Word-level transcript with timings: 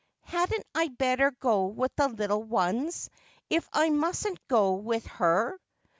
'Hadn't 0.23 0.65
I 0.73 0.87
better 0.87 1.29
go 1.29 1.67
with 1.67 1.95
the 1.95 2.07
little 2.07 2.41
ones, 2.41 3.07
if 3.51 3.69
I 3.71 3.91
mustn't 3.91 4.39
go 4.47 4.73
with 4.73 5.05
her?' 5.05 5.59